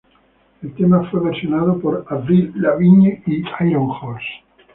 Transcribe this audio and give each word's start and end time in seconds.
El 0.63 0.73
tema 0.73 1.07
fue 1.11 1.19
versionado 1.19 1.79
por 1.79 2.03
Avril 2.09 2.51
Lavigne 2.55 3.21
y 3.27 3.43
Iron 3.67 3.87
Horse. 4.01 4.25